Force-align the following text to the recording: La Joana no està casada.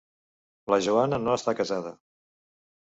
La 0.75 0.79
Joana 0.87 1.21
no 1.27 1.37
està 1.41 1.57
casada. 1.63 1.95